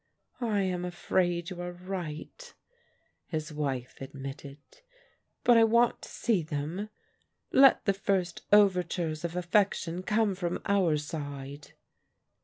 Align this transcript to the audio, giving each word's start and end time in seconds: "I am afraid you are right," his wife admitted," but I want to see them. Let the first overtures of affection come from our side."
"I 0.57 0.61
am 0.63 0.83
afraid 0.83 1.51
you 1.51 1.61
are 1.61 1.71
right," 1.73 2.55
his 3.27 3.53
wife 3.53 3.97
admitted," 4.01 4.57
but 5.43 5.57
I 5.57 5.63
want 5.63 6.01
to 6.01 6.09
see 6.09 6.41
them. 6.41 6.89
Let 7.51 7.85
the 7.85 7.93
first 7.93 8.41
overtures 8.51 9.23
of 9.23 9.35
affection 9.35 10.01
come 10.01 10.33
from 10.33 10.57
our 10.65 10.97
side." 10.97 11.73